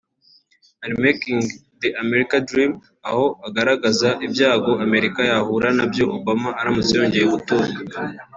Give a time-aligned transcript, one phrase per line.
[0.85, 1.39] Unmaking
[1.81, 2.71] The American Dream
[3.07, 7.73] aho agaragaza ibyago Amerika yahura nabyo Obama aramutse yongeye gutorwa